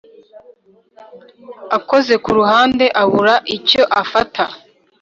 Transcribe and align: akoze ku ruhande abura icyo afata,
akoze 1.77 2.13
ku 2.23 2.29
ruhande 2.37 2.85
abura 3.01 3.35
icyo 3.57 3.83
afata, 4.01 4.43